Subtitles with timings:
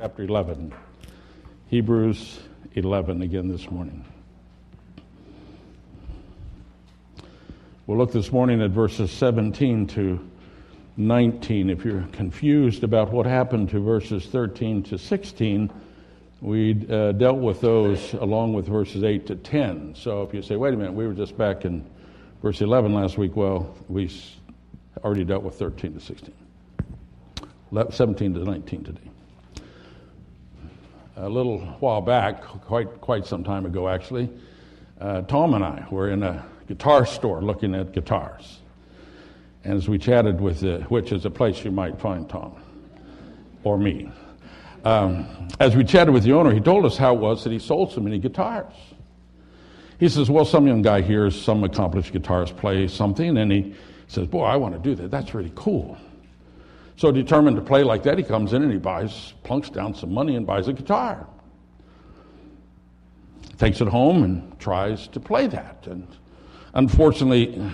[0.00, 0.72] chapter 11.
[1.68, 2.38] Hebrews
[2.72, 4.02] 11 again this morning.
[7.86, 10.26] We'll look this morning at verses 17 to
[10.96, 11.68] 19.
[11.68, 15.70] If you're confused about what happened to verses 13 to 16,
[16.40, 19.96] we uh, dealt with those along with verses 8 to 10.
[19.96, 21.84] So if you say, wait a minute, we were just back in
[22.40, 24.10] verse 11 last week, well, we
[25.04, 26.32] already dealt with 13 to 16.
[27.90, 29.10] 17 to 19 today.
[31.22, 34.30] A little while back, quite, quite some time ago actually,
[34.98, 38.60] uh, Tom and I were in a guitar store looking at guitars.
[39.62, 42.56] And as we chatted with, the, which is a place you might find Tom
[43.64, 44.10] or me,
[44.86, 45.26] um,
[45.60, 47.92] as we chatted with the owner, he told us how it was that he sold
[47.92, 48.72] so many guitars.
[49.98, 53.74] He says, Well, some young guy hears some accomplished guitarist play something, and he
[54.06, 55.10] says, Boy, I want to do that.
[55.10, 55.98] That's really cool.
[57.00, 60.12] So, determined to play like that, he comes in and he buys, plunks down some
[60.12, 61.26] money and buys a guitar.
[63.56, 65.86] Takes it home and tries to play that.
[65.86, 66.06] And
[66.74, 67.72] unfortunately,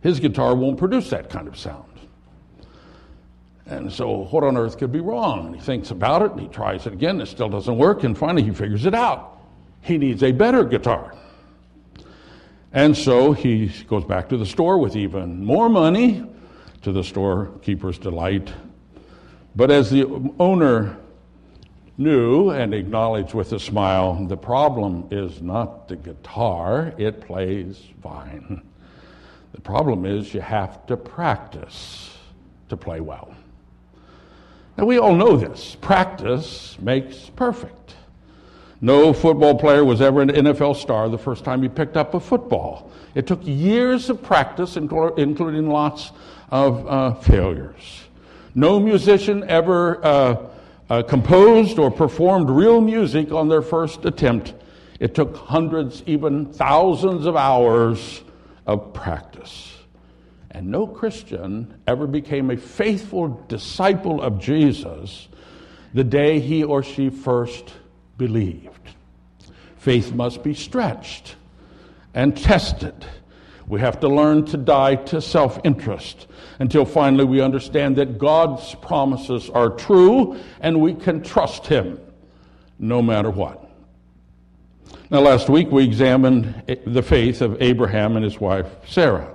[0.00, 1.92] his guitar won't produce that kind of sound.
[3.66, 5.48] And so, what on earth could be wrong?
[5.48, 7.20] And he thinks about it and he tries it again.
[7.20, 8.02] It still doesn't work.
[8.04, 9.42] And finally, he figures it out.
[9.82, 11.14] He needs a better guitar.
[12.72, 16.24] And so he goes back to the store with even more money
[16.82, 18.52] to the storekeeper's delight.
[19.56, 20.04] But as the
[20.38, 20.96] owner
[21.96, 28.62] knew and acknowledged with a smile, the problem is not the guitar, it plays fine.
[29.52, 32.16] The problem is you have to practice
[32.68, 33.34] to play well.
[34.76, 35.76] Now, we all know this.
[35.80, 37.96] Practice makes perfect.
[38.80, 42.20] No football player was ever an NFL star the first time he picked up a
[42.20, 42.92] football.
[43.16, 46.12] It took years of practice, including lots
[46.50, 48.04] of uh, failures.
[48.54, 50.46] No musician ever uh,
[50.90, 54.54] uh, composed or performed real music on their first attempt.
[54.98, 58.22] It took hundreds, even thousands of hours
[58.66, 59.76] of practice.
[60.50, 65.28] And no Christian ever became a faithful disciple of Jesus
[65.94, 67.72] the day he or she first
[68.16, 68.70] believed.
[69.76, 71.36] Faith must be stretched
[72.14, 73.06] and tested.
[73.68, 76.26] We have to learn to die to self interest
[76.58, 82.00] until finally we understand that God's promises are true and we can trust Him
[82.78, 83.68] no matter what.
[85.10, 89.34] Now, last week we examined the faith of Abraham and his wife Sarah,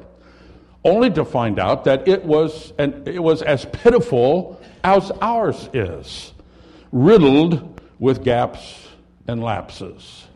[0.84, 6.34] only to find out that it was, and it was as pitiful as ours is,
[6.92, 8.88] riddled with gaps
[9.28, 10.28] and lapses.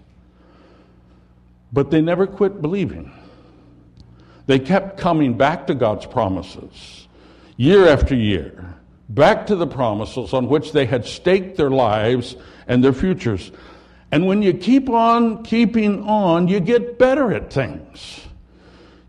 [1.74, 3.12] But they never quit believing.
[4.48, 7.08] They kept coming back to God's promises
[7.58, 8.76] year after year,
[9.10, 12.36] back to the promises on which they had staked their lives
[12.68, 13.52] and their futures.
[14.12, 18.22] And when you keep on keeping on, you get better at things.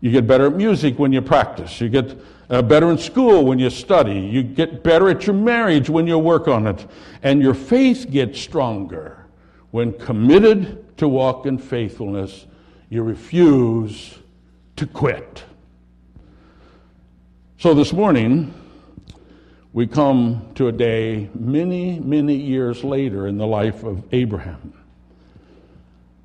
[0.01, 1.79] You get better at music when you practice.
[1.79, 2.17] You get
[2.49, 4.19] uh, better in school when you study.
[4.19, 6.85] You get better at your marriage when you work on it.
[7.23, 9.25] And your faith gets stronger
[9.71, 12.45] when committed to walk in faithfulness.
[12.89, 14.18] You refuse
[14.79, 15.43] to quit.
[17.57, 18.53] So this morning,
[19.73, 24.73] we come to a day many, many years later in the life of Abraham.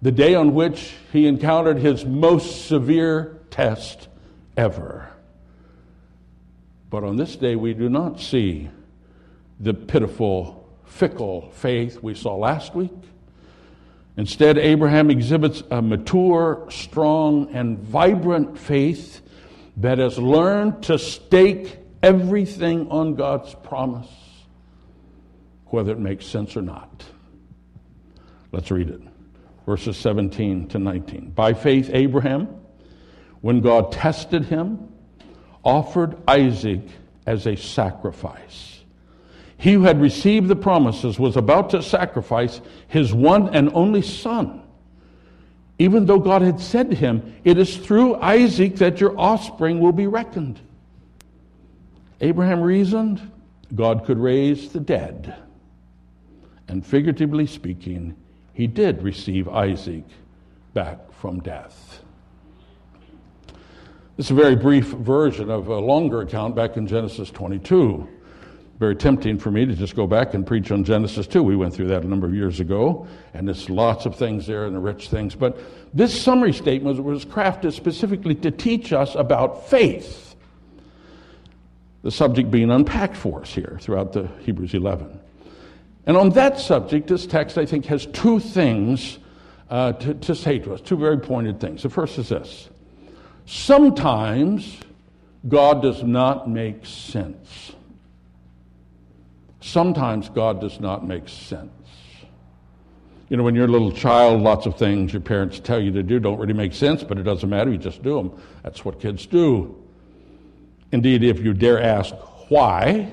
[0.03, 4.07] The day on which he encountered his most severe test
[4.57, 5.11] ever.
[6.91, 8.71] But on this day, we do not see
[9.59, 12.93] the pitiful, fickle faith we saw last week.
[14.17, 19.23] Instead, Abraham exhibits a mature, strong, and vibrant faith
[19.79, 24.09] that has learned to stake everything on God's promise,
[25.67, 27.05] whether it makes sense or not.
[28.53, 29.01] Let's read it.
[29.67, 31.31] Verses 17 to 19.
[31.31, 32.49] By faith, Abraham,
[33.41, 34.93] when God tested him,
[35.65, 36.83] offered Isaac
[37.27, 38.84] as a sacrifice.
[39.65, 44.61] He who had received the promises was about to sacrifice his one and only son.
[45.79, 49.93] Even though God had said to him, It is through Isaac that your offspring will
[49.93, 50.61] be reckoned.
[52.21, 53.23] Abraham reasoned
[53.75, 55.35] God could raise the dead.
[56.69, 58.17] And figuratively speaking,
[58.53, 60.05] he did receive Isaac
[60.75, 62.03] back from death.
[64.19, 68.07] This is a very brief version of a longer account back in Genesis 22
[68.79, 71.43] very tempting for me to just go back and preach on Genesis 2.
[71.43, 74.67] We went through that a number of years ago, and there's lots of things there
[74.67, 75.35] and the rich things.
[75.35, 75.59] But
[75.93, 80.35] this summary statement was crafted specifically to teach us about faith.
[82.03, 85.21] The subject being unpacked for us here throughout the Hebrews 11.
[86.07, 89.19] And on that subject, this text, I think, has two things
[89.71, 91.83] uh, to, to say to us, two very pointed things.
[91.83, 92.69] The first is this
[93.47, 94.79] sometimes
[95.47, 97.73] God does not make sense.
[99.65, 101.73] Sometimes God does not make sense.
[103.31, 106.03] You know, when you're a little child, lots of things your parents tell you to
[106.03, 107.71] do don't really make sense, but it doesn't matter.
[107.71, 108.43] You just do them.
[108.63, 109.83] That's what kids do.
[110.93, 112.15] Indeed, if you dare ask
[112.51, 113.11] why,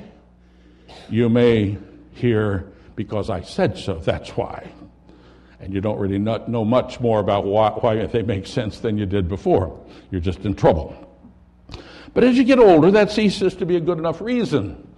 [1.10, 1.78] you may
[2.16, 4.70] hear, because I said so, that's why.
[5.62, 8.98] And you don't really not know much more about why, why they make sense than
[8.98, 9.80] you did before.
[10.12, 10.98] You're just in trouble.
[12.14, 14.91] But as you get older, that ceases to be a good enough reason.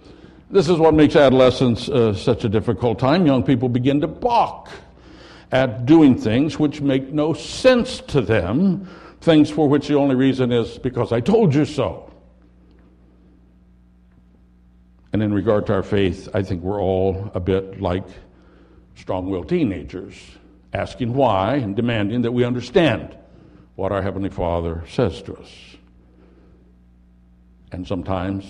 [0.50, 3.26] This is what makes adolescence uh, such a difficult time.
[3.26, 4.68] Young people begin to balk
[5.50, 8.88] at doing things which make no sense to them,
[9.20, 12.10] things for which the only reason is because I told you so.
[15.12, 18.04] And in regard to our faith, I think we're all a bit like
[18.96, 20.14] strong willed teenagers,
[20.72, 23.16] asking why and demanding that we understand
[23.76, 25.50] what our Heavenly Father says to us.
[27.72, 28.44] And sometimes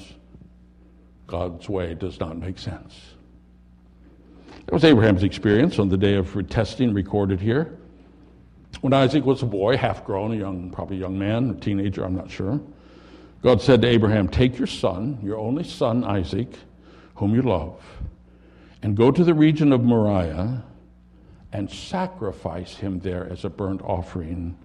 [1.27, 2.95] God's way does not make sense.
[4.67, 7.79] That was Abraham's experience on the day of testing recorded here.
[8.81, 12.05] When Isaac was a boy, half grown, a young, probably a young man, a teenager,
[12.05, 12.61] I'm not sure,
[13.43, 16.49] God said to Abraham, Take your son, your only son Isaac,
[17.17, 17.83] whom you love,
[18.83, 20.65] and go to the region of Moriah
[21.53, 24.59] and sacrifice him there as a burnt offering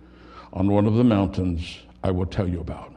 [0.53, 2.93] on one of the mountains I will tell you about.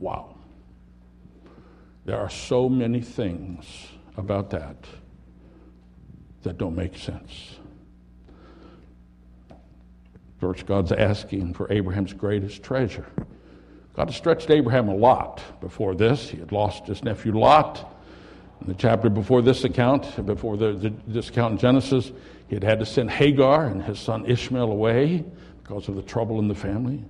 [0.00, 0.37] Wow.
[2.08, 3.66] There are so many things
[4.16, 4.76] about that
[6.42, 7.56] that don't make sense.
[10.40, 13.04] First, God's asking for Abraham's greatest treasure.
[13.94, 16.30] God has stretched Abraham a lot before this.
[16.30, 17.94] He had lost his nephew Lot.
[18.62, 22.10] In the chapter before this account, before the, the, this account in Genesis,
[22.48, 25.26] he had had to send Hagar and his son Ishmael away
[25.62, 27.04] because of the trouble in the family.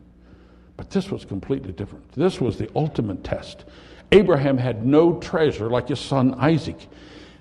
[0.77, 2.11] But this was completely different.
[2.15, 3.65] This was the ultimate test.
[4.11, 6.89] Abraham had no treasure like his son Isaac.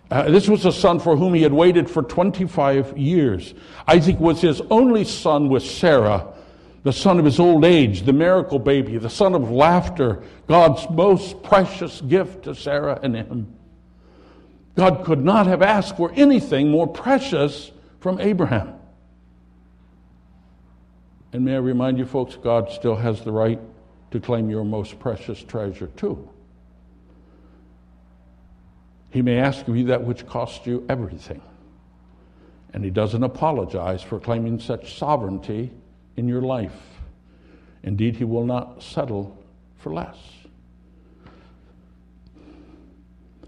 [0.10, 3.54] Uh, this was a son for whom he had waited for 25 years.
[3.88, 6.28] Isaac was his only son with Sarah,
[6.84, 11.44] the son of his old age, the miracle baby, the son of laughter, God's most
[11.44, 13.54] precious gift to Sarah and him.
[14.75, 18.75] God could not have asked for anything more precious from Abraham.
[21.34, 23.60] And may I remind you, folks, God still has the right
[24.12, 26.30] to claim your most precious treasure, too.
[29.09, 31.42] He may ask of you that which costs you everything.
[32.74, 35.71] And he doesn't apologize for claiming such sovereignty
[36.18, 36.75] in your life.
[37.83, 39.38] Indeed, he will not settle
[39.77, 40.18] for less.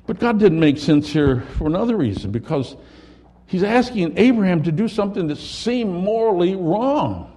[0.07, 2.75] But God didn't make sense here for another reason, because
[3.45, 7.35] he's asking Abraham to do something that seemed morally wrong.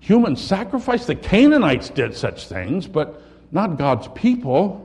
[0.00, 3.22] Human sacrifice, the Canaanites did such things, but
[3.52, 4.83] not God's people.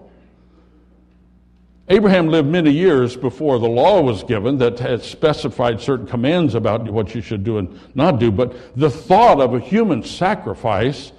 [1.91, 6.89] Abraham lived many years before the law was given that had specified certain commands about
[6.89, 11.11] what you should do and not do, but the thought of a human sacrifice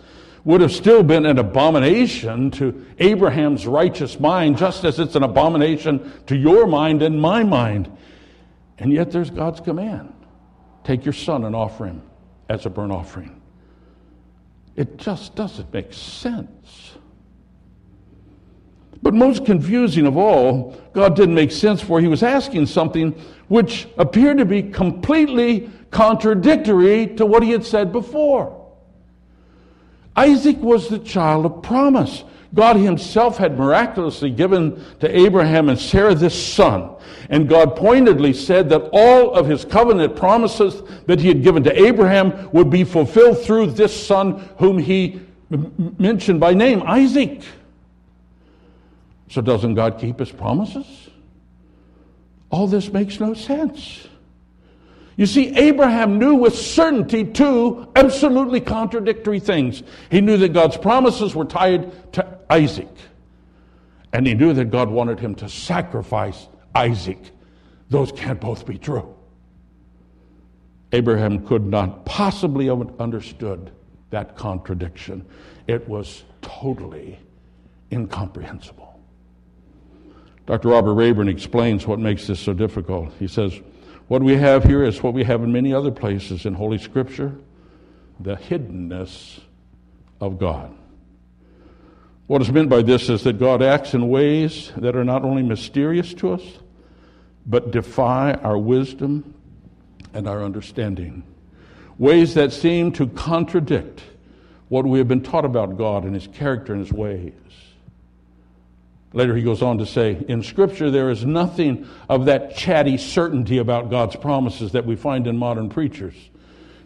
[0.44, 6.12] would have still been an abomination to Abraham's righteous mind, just as it's an abomination
[6.26, 7.90] to your mind and my mind.
[8.78, 10.14] And yet there's God's command
[10.84, 12.00] take your son and offer him
[12.48, 13.40] as a burnt offering.
[14.76, 16.92] It just doesn't make sense.
[19.02, 23.12] But most confusing of all, God didn't make sense for he was asking something
[23.48, 28.56] which appeared to be completely contradictory to what he had said before.
[30.16, 32.24] Isaac was the child of promise.
[32.52, 36.96] God himself had miraculously given to Abraham and Sarah this son.
[37.28, 41.82] And God pointedly said that all of his covenant promises that he had given to
[41.82, 45.20] Abraham would be fulfilled through this son whom he
[45.98, 47.42] mentioned by name, Isaac.
[49.30, 51.08] So, doesn't God keep his promises?
[52.50, 54.08] All this makes no sense.
[55.16, 59.84] You see, Abraham knew with certainty two absolutely contradictory things.
[60.10, 62.88] He knew that God's promises were tied to Isaac,
[64.12, 67.30] and he knew that God wanted him to sacrifice Isaac.
[67.88, 69.14] Those can't both be true.
[70.90, 73.70] Abraham could not possibly have understood
[74.10, 75.24] that contradiction.
[75.68, 77.20] It was totally
[77.92, 78.89] incomprehensible.
[80.50, 80.70] Dr.
[80.70, 83.12] Robert Rayburn explains what makes this so difficult.
[83.20, 83.60] He says,
[84.08, 87.36] What we have here is what we have in many other places in Holy Scripture
[88.18, 89.38] the hiddenness
[90.20, 90.74] of God.
[92.26, 95.44] What is meant by this is that God acts in ways that are not only
[95.44, 96.42] mysterious to us,
[97.46, 99.32] but defy our wisdom
[100.14, 101.22] and our understanding.
[101.96, 104.02] Ways that seem to contradict
[104.66, 107.34] what we have been taught about God and His character and His ways.
[109.12, 113.58] Later, he goes on to say, in Scripture, there is nothing of that chatty certainty
[113.58, 116.14] about God's promises that we find in modern preachers.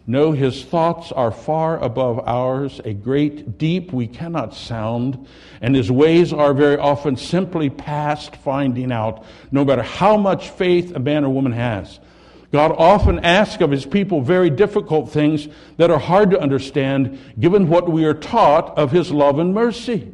[0.07, 5.27] No, his thoughts are far above ours, a great deep we cannot sound,
[5.61, 10.95] and his ways are very often simply past finding out, no matter how much faith
[10.95, 11.99] a man or woman has.
[12.51, 17.67] God often asks of his people very difficult things that are hard to understand given
[17.67, 20.13] what we are taught of his love and mercy.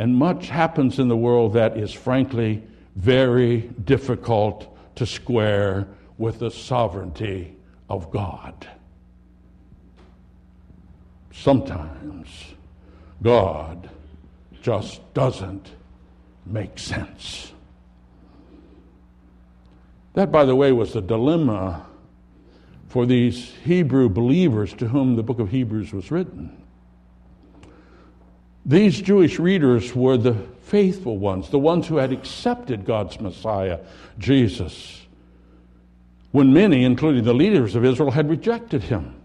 [0.00, 2.62] And much happens in the world that is frankly
[2.96, 7.54] very difficult to square with the sovereignty
[7.90, 8.66] of God.
[11.32, 12.28] Sometimes
[13.22, 13.90] God
[14.62, 15.68] just doesn't
[16.46, 17.52] make sense.
[20.14, 21.84] That, by the way, was the dilemma
[22.88, 26.59] for these Hebrew believers to whom the book of Hebrews was written.
[28.66, 33.80] These Jewish readers were the faithful ones, the ones who had accepted God's Messiah,
[34.18, 35.00] Jesus,
[36.30, 39.16] when many, including the leaders of Israel, had rejected him.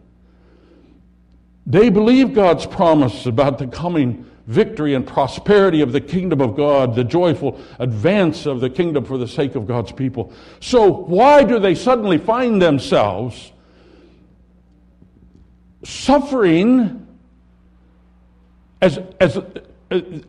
[1.67, 6.95] They believed God's promise about the coming victory and prosperity of the kingdom of God,
[6.95, 10.31] the joyful advance of the kingdom for the sake of God's people.
[10.59, 13.51] So, why do they suddenly find themselves
[15.83, 17.04] suffering
[18.81, 19.39] as, as,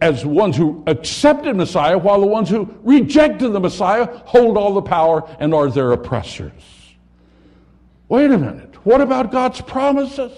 [0.00, 4.82] as ones who accepted Messiah, while the ones who rejected the Messiah hold all the
[4.82, 6.52] power and are their oppressors.
[8.08, 8.74] Wait a minute.
[8.84, 10.32] What about God's promises?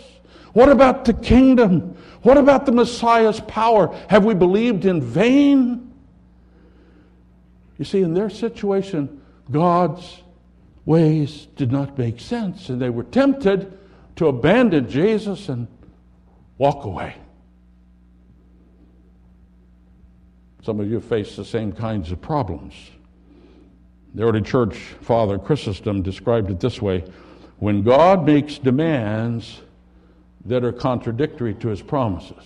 [0.52, 1.96] What about the kingdom?
[2.22, 3.94] What about the Messiah's power?
[4.08, 5.92] Have we believed in vain?
[7.76, 10.22] You see, in their situation, God's
[10.84, 13.78] ways did not make sense, and they were tempted
[14.16, 15.68] to abandon Jesus and
[16.56, 17.14] walk away.
[20.62, 22.74] Some of you face the same kinds of problems.
[24.14, 27.04] The early church father Chrysostom described it this way
[27.58, 29.60] when God makes demands
[30.44, 32.44] that are contradictory to his promises.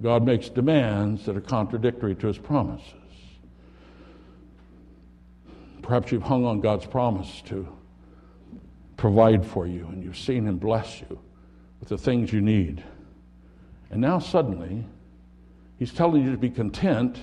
[0.00, 2.94] God makes demands that are contradictory to his promises.
[5.82, 7.66] Perhaps you've hung on God's promise to
[8.96, 11.18] provide for you, and you've seen him bless you
[11.80, 12.84] with the things you need.
[13.90, 14.84] And now suddenly,
[15.78, 17.18] He's telling you to be content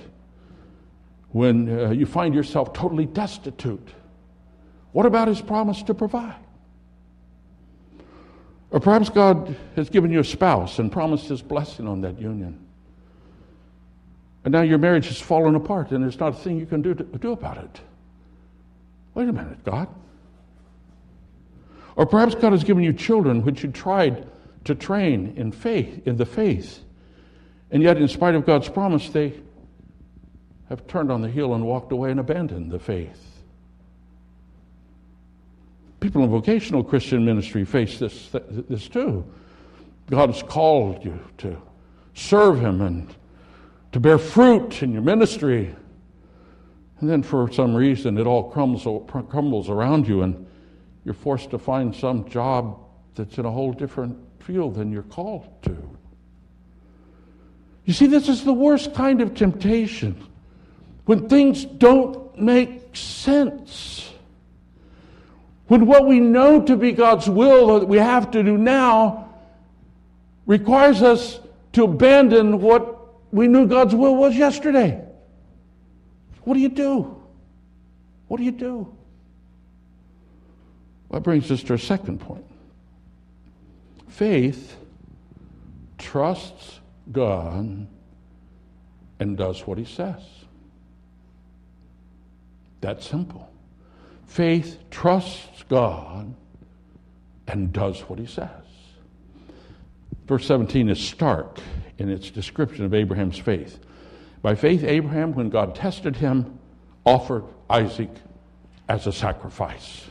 [1.30, 3.88] when uh, you find yourself totally destitute.
[4.92, 6.36] What about his promise to provide?
[8.70, 12.66] Or perhaps God has given you a spouse and promised his blessing on that union.
[14.44, 16.94] And now your marriage has fallen apart and there's not a thing you can do,
[16.94, 17.80] to, do about it.
[19.14, 19.88] Wait a minute, God.
[21.96, 24.26] Or perhaps God has given you children which you tried
[24.64, 26.84] to train in faith, in the faith.
[27.70, 29.34] And yet, in spite of God's promise, they
[30.68, 33.22] have turned on the heel and walked away and abandoned the faith.
[36.00, 38.30] People in vocational Christian ministry face this,
[38.68, 39.24] this too.
[40.10, 41.60] God has called you to
[42.14, 43.12] serve Him and
[43.92, 45.74] to bear fruit in your ministry.
[47.00, 48.84] And then, for some reason, it all crumbles,
[49.28, 50.46] crumbles around you, and
[51.04, 52.78] you're forced to find some job
[53.14, 55.96] that's in a whole different field than you're called to.
[57.86, 60.22] You see, this is the worst kind of temptation
[61.04, 64.12] when things don't make sense.
[65.68, 69.32] When what we know to be God's will that we have to do now
[70.46, 71.38] requires us
[71.74, 75.00] to abandon what we knew God's will was yesterday.
[76.42, 77.22] What do you do?
[78.26, 78.92] What do you do?
[81.12, 82.44] That brings us to our second point.
[84.08, 84.76] Faith
[85.98, 87.86] trusts God
[89.18, 90.22] and does what he says.
[92.80, 93.50] That's simple.
[94.26, 96.34] Faith trusts God
[97.48, 98.50] and does what he says.
[100.26, 101.58] Verse 17 is stark
[101.98, 103.78] in its description of Abraham's faith.
[104.42, 106.58] By faith, Abraham, when God tested him,
[107.04, 108.10] offered Isaac
[108.88, 110.04] as a sacrifice.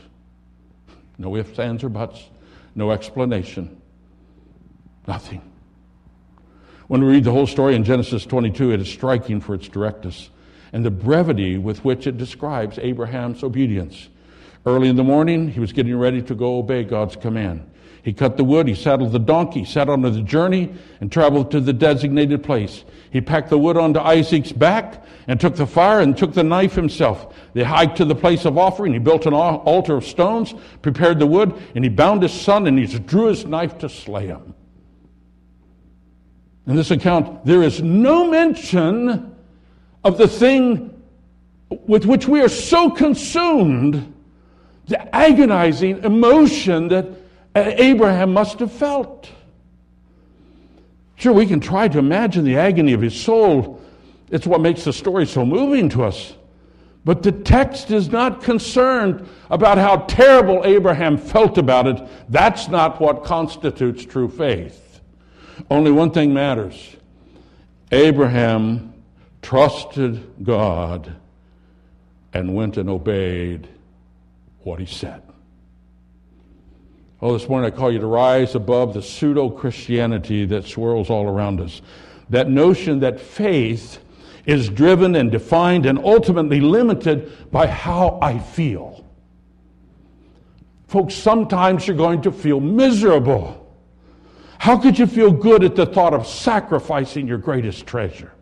[1.18, 2.24] No ifs, ands, or buts,
[2.74, 3.80] no explanation,
[5.06, 5.40] nothing.
[6.88, 10.30] When we read the whole story in Genesis 22, it is striking for its directness
[10.72, 14.08] and the brevity with which it describes Abraham's obedience.
[14.64, 17.68] Early in the morning, he was getting ready to go obey God's command.
[18.02, 21.50] He cut the wood, he saddled the donkey, set out on the journey, and traveled
[21.52, 22.84] to the designated place.
[23.10, 26.74] He packed the wood onto Isaac's back and took the fire and took the knife
[26.74, 27.34] himself.
[27.54, 28.92] They hiked to the place of offering.
[28.92, 32.78] He built an altar of stones, prepared the wood, and he bound his son and
[32.78, 34.54] he drew his knife to slay him.
[36.66, 39.36] In this account, there is no mention
[40.02, 40.92] of the thing
[41.86, 44.12] with which we are so consumed,
[44.86, 47.06] the agonizing emotion that
[47.54, 49.28] uh, Abraham must have felt.
[51.16, 53.80] Sure, we can try to imagine the agony of his soul.
[54.30, 56.34] It's what makes the story so moving to us.
[57.04, 62.02] But the text is not concerned about how terrible Abraham felt about it.
[62.28, 64.85] That's not what constitutes true faith.
[65.70, 66.96] Only one thing matters
[67.92, 68.94] Abraham
[69.42, 71.14] trusted God
[72.32, 73.68] and went and obeyed
[74.62, 75.22] what he said.
[77.22, 81.26] Oh, this morning I call you to rise above the pseudo Christianity that swirls all
[81.26, 81.80] around us.
[82.28, 84.00] That notion that faith
[84.44, 89.04] is driven and defined and ultimately limited by how I feel.
[90.88, 93.65] Folks, sometimes you're going to feel miserable.
[94.58, 98.32] How could you feel good at the thought of sacrificing your greatest treasure?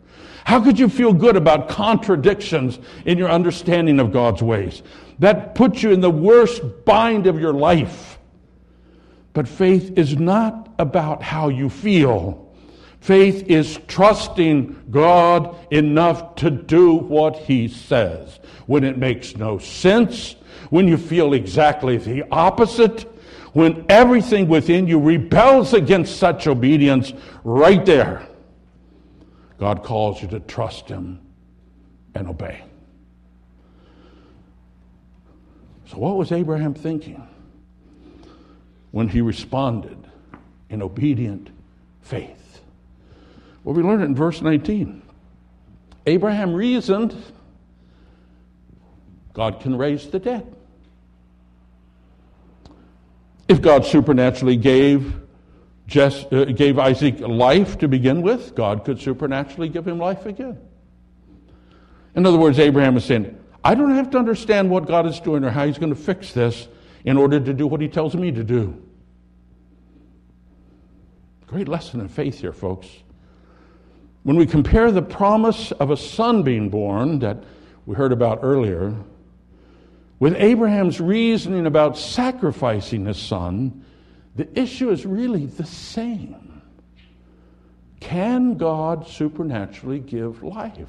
[0.45, 4.83] How could you feel good about contradictions in your understanding of God's ways?
[5.19, 8.19] That puts you in the worst bind of your life.
[9.33, 12.53] But faith is not about how you feel.
[12.99, 18.39] Faith is trusting God enough to do what He says.
[18.65, 20.35] When it makes no sense,
[20.69, 23.11] when you feel exactly the opposite,
[23.55, 27.13] when everything within you rebels against such obedience,
[27.45, 28.27] right there
[29.57, 31.21] God calls you to trust Him
[32.13, 32.61] and obey.
[35.85, 37.25] So, what was Abraham thinking
[38.91, 39.97] when he responded
[40.69, 41.49] in obedient
[42.01, 42.59] faith?
[43.63, 45.01] Well, we learn it in verse 19.
[46.07, 47.15] Abraham reasoned
[49.31, 50.55] God can raise the dead.
[53.47, 55.21] If God supernaturally gave
[55.87, 60.57] just uh, gave Isaac life to begin with, God could supernaturally give him life again.
[62.15, 65.43] In other words, Abraham is saying, I don't have to understand what God is doing
[65.43, 66.67] or how he's going to fix this
[67.03, 68.81] in order to do what he tells me to do.
[71.47, 72.87] Great lesson in faith here, folks.
[74.23, 77.43] When we compare the promise of a son being born that
[77.85, 78.95] we heard about earlier
[80.19, 83.83] with Abraham's reasoning about sacrificing his son,
[84.35, 86.61] the issue is really the same.
[87.99, 90.87] Can God supernaturally give life?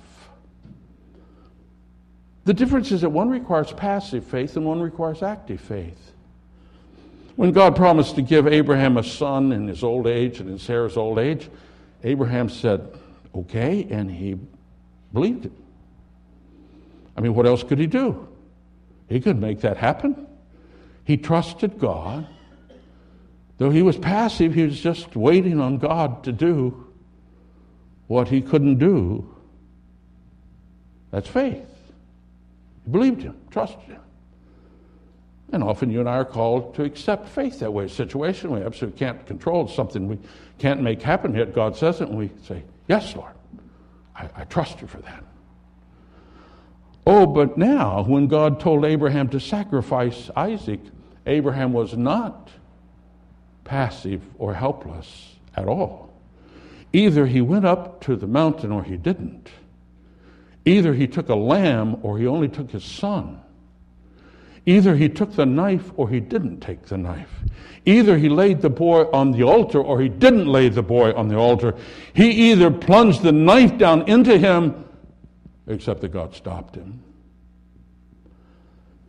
[2.44, 6.12] The difference is that one requires passive faith and one requires active faith.
[7.34, 10.96] When God promised to give Abraham a son in his old age and in Sarah's
[10.96, 11.50] old age,
[12.04, 12.88] Abraham said,
[13.34, 14.38] okay, and he
[15.12, 15.52] believed it.
[17.16, 18.28] I mean, what else could he do?
[19.08, 20.26] He could make that happen.
[21.04, 22.26] He trusted God
[23.58, 26.86] Though he was passive, he was just waiting on God to do
[28.06, 29.34] what he couldn't do.
[31.10, 31.66] That's faith.
[32.84, 34.00] He believed him, trusted him.
[35.52, 37.84] And often you and I are called to accept faith that way.
[37.84, 40.18] A situation we absolutely can't control, something we
[40.58, 43.32] can't make happen, yet God says it, and we say, Yes, Lord,
[44.14, 45.24] I, I trust you for that.
[47.06, 50.80] Oh, but now, when God told Abraham to sacrifice Isaac,
[51.24, 52.50] Abraham was not
[53.64, 56.12] passive or helpless at all.
[56.92, 59.50] Either he went up to the mountain or he didn't.
[60.64, 63.40] Either he took a lamb or he only took his son.
[64.64, 67.30] Either he took the knife or he didn't take the knife.
[67.84, 71.28] Either he laid the boy on the altar or he didn't lay the boy on
[71.28, 71.76] the altar.
[72.14, 74.85] He either plunged the knife down into him,
[75.66, 77.02] except that God stopped him.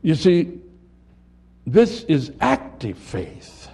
[0.02, 0.60] You see,
[1.66, 3.70] this is active faith.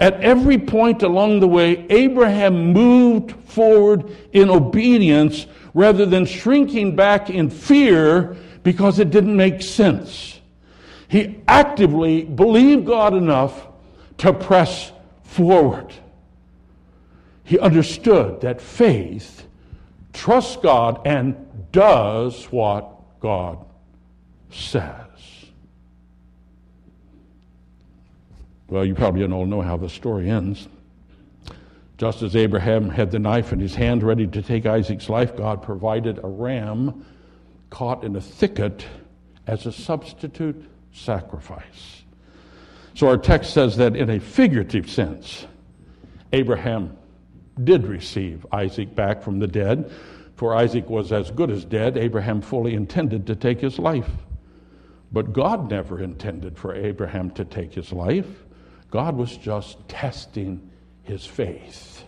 [0.00, 7.30] At every point along the way, Abraham moved forward in obedience rather than shrinking back
[7.30, 10.40] in fear because it didn't make sense.
[11.08, 13.68] He actively believed God enough
[14.18, 15.92] to press forward.
[17.44, 19.46] He understood that faith
[20.12, 21.36] trusts God and
[21.72, 23.64] does what God
[24.50, 24.92] says.
[28.68, 30.68] Well, you probably don't all know how the story ends.
[31.98, 35.62] Just as Abraham had the knife in his hand ready to take Isaac's life, God
[35.62, 37.04] provided a ram
[37.70, 38.86] caught in a thicket
[39.46, 42.02] as a substitute sacrifice.
[42.94, 45.46] So our text says that in a figurative sense,
[46.32, 46.96] Abraham
[47.62, 49.90] did receive Isaac back from the dead,
[50.42, 51.96] for Isaac was as good as dead.
[51.96, 54.10] Abraham fully intended to take his life.
[55.12, 58.26] But God never intended for Abraham to take his life.
[58.90, 60.68] God was just testing
[61.04, 62.02] his faith.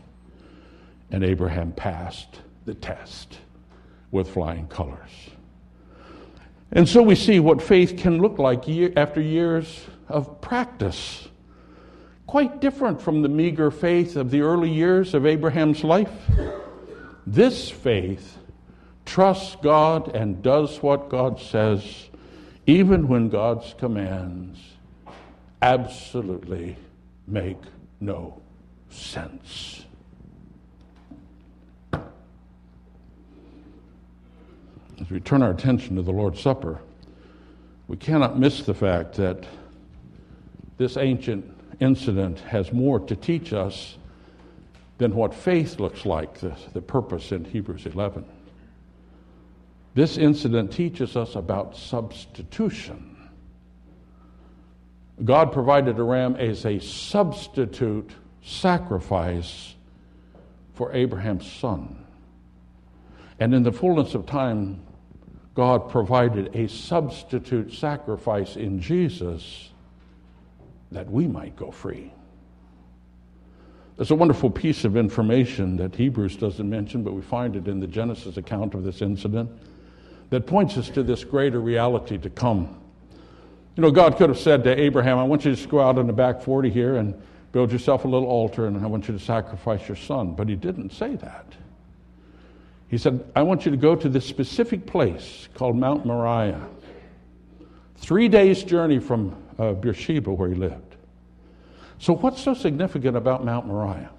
[1.13, 3.39] And Abraham passed the test
[4.11, 5.31] with flying colors.
[6.73, 11.29] And so we see what faith can look like year after years of practice.
[12.27, 16.11] Quite different from the meager faith of the early years of Abraham's life.
[17.27, 18.39] This faith
[19.07, 22.11] trusts God and does what God says,
[22.67, 24.59] even when God's commands
[25.63, 26.77] absolutely
[27.27, 27.59] make
[28.01, 28.41] no
[28.91, 29.85] sense.
[35.01, 36.79] As we turn our attention to the Lord's Supper,
[37.89, 39.45] we cannot miss the fact that
[40.77, 41.45] this ancient
[41.81, 43.99] incident has more to teach us
[44.99, 48.25] than what faith looks like, the, the purpose in Hebrews 11.
[49.95, 53.17] This incident teaches us about substitution.
[55.25, 58.11] God provided a ram as a substitute
[58.43, 59.75] sacrifice
[60.75, 62.05] for Abraham's son.
[63.39, 64.83] And in the fullness of time,
[65.55, 69.71] God provided a substitute sacrifice in Jesus
[70.91, 72.13] that we might go free.
[73.97, 77.79] There's a wonderful piece of information that Hebrews doesn't mention, but we find it in
[77.79, 79.51] the Genesis account of this incident
[80.31, 82.81] that points us to this greater reality to come.
[83.77, 85.99] You know, God could have said to Abraham, I want you to just go out
[85.99, 87.15] in the back 40 here and
[87.53, 90.35] build yourself a little altar, and I want you to sacrifice your son.
[90.35, 91.47] But he didn't say that.
[92.89, 96.67] He said, I want you to go to this specific place called Mount Moriah.
[97.97, 100.84] Three days' journey from uh, Beersheba, where he lived.
[102.05, 104.11] So, what's so significant about Mount Moriah?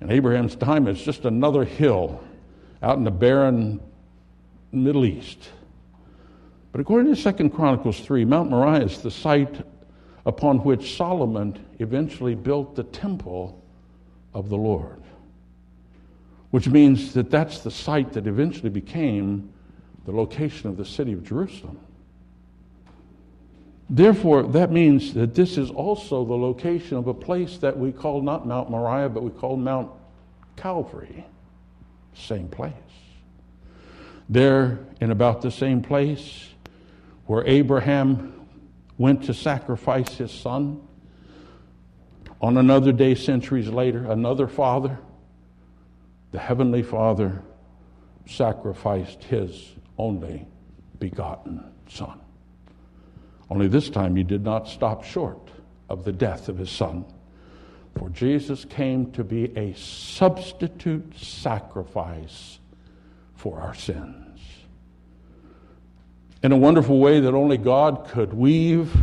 [0.00, 2.24] In Abraham's time, it's just another hill
[2.82, 3.78] out in the barren
[4.72, 5.50] Middle East.
[6.72, 9.54] But according to 2 Chronicles 3, Mount Moriah is the site
[10.24, 13.62] upon which Solomon eventually built the temple
[14.32, 15.02] of the Lord,
[16.52, 19.52] which means that that's the site that eventually became
[20.06, 21.78] the location of the city of Jerusalem.
[23.92, 28.22] Therefore, that means that this is also the location of a place that we call
[28.22, 29.90] not Mount Moriah, but we call Mount
[30.54, 31.26] Calvary.
[32.14, 32.72] Same place.
[34.28, 36.50] There, in about the same place
[37.26, 38.46] where Abraham
[38.96, 40.86] went to sacrifice his son,
[42.40, 44.98] on another day, centuries later, another father,
[46.30, 47.42] the Heavenly Father,
[48.26, 50.46] sacrificed his only
[51.00, 52.20] begotten Son.
[53.50, 55.50] Only this time he did not stop short
[55.88, 57.04] of the death of his son.
[57.98, 62.60] For Jesus came to be a substitute sacrifice
[63.34, 64.40] for our sins.
[66.42, 68.94] In a wonderful way that only God could weave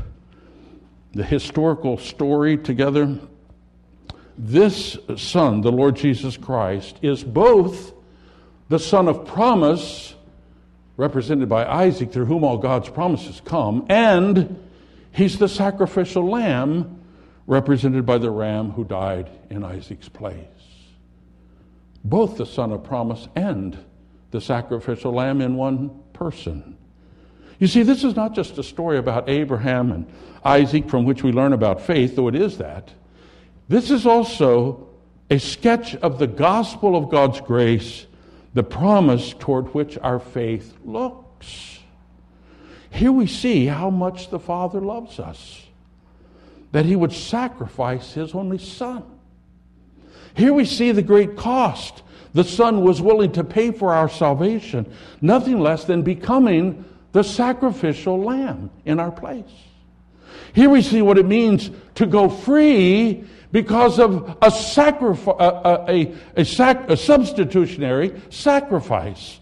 [1.11, 3.19] the historical story together,
[4.37, 7.93] this Son, the Lord Jesus Christ, is both
[8.69, 10.15] the Son of promise
[10.97, 14.59] represented by Isaac, through whom all God's promises come, and
[15.11, 17.01] he's the sacrificial lamb,
[17.45, 20.43] represented by the ram who died in Isaac's place.
[22.03, 23.77] Both the son of promise and
[24.31, 26.77] the sacrificial lamb in one person.
[27.59, 30.07] You see, this is not just a story about Abraham and
[30.43, 32.91] Isaac from which we learn about faith, though it is that.
[33.69, 34.87] This is also
[35.29, 38.06] a sketch of the gospel of God's grace
[38.57, 41.77] the promise toward which our faith looks.
[42.89, 45.67] Here we see how much the Father loves us,
[46.71, 49.03] that He would sacrifice His only Son.
[50.33, 52.01] Here we see the great cost
[52.33, 54.91] the Son was willing to pay for our salvation,
[55.21, 59.53] nothing less than becoming the sacrificial lamb in our place.
[60.53, 63.23] Here we see what it means to go free
[63.57, 69.39] because of a, sacrifice, a, a, sac- a substitutionary sacrifice.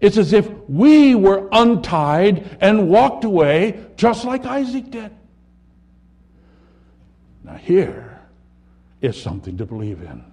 [0.00, 5.12] It's as if we were untied and walked away just like Isaac did.
[7.44, 8.18] Now, here
[9.00, 10.24] is something to believe in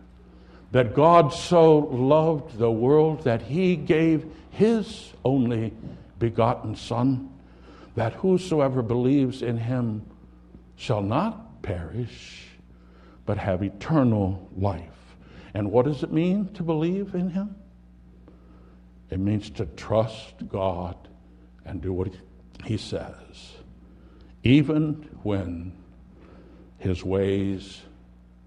[0.72, 5.74] that God so loved the world that he gave his only
[6.18, 7.30] begotten Son,
[7.94, 10.08] that whosoever believes in him
[10.76, 12.48] shall not perish
[13.26, 15.16] but have eternal life.
[15.54, 17.56] And what does it mean to believe in Him?
[19.10, 20.96] It means to trust God
[21.66, 22.14] and do what
[22.66, 23.56] He says.
[24.44, 25.72] even when
[26.82, 27.82] his ways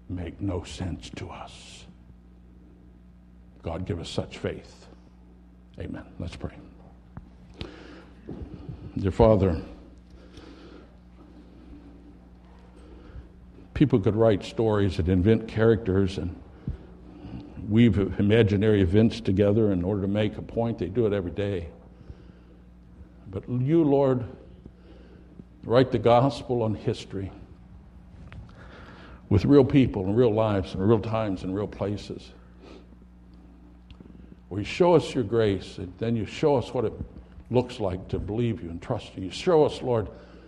[0.09, 1.85] make no sense to us.
[3.63, 4.87] God, give us such faith.
[5.79, 6.03] Amen.
[6.19, 6.55] Let's pray.
[8.97, 9.61] Dear Father,
[13.75, 16.33] people could write stories and invent characters and
[17.69, 20.79] weave imaginary events together in order to make a point.
[20.79, 21.67] They do it every day.
[23.29, 24.23] But you, Lord,
[25.63, 27.31] write the gospel on history
[29.29, 32.31] with real people and real lives and real times and real places.
[34.47, 36.93] Where you show us your grace, and then you show us what it
[37.51, 39.23] looks like to believe you and trust you.
[39.23, 40.07] You show us, Lord,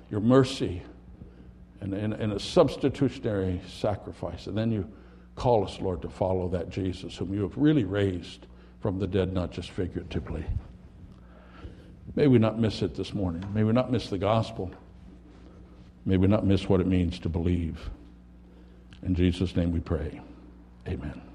[0.09, 0.81] your mercy
[1.81, 4.47] and, and, and a substitutionary sacrifice.
[4.47, 4.89] And then you
[5.35, 8.47] call us, Lord, to follow that Jesus whom you have really raised
[8.79, 10.45] from the dead, not just figuratively.
[12.15, 13.43] May we not miss it this morning.
[13.53, 14.71] May we not miss the gospel.
[16.05, 17.89] May we not miss what it means to believe.
[19.03, 20.21] In Jesus' name we pray.
[20.87, 21.26] Amen.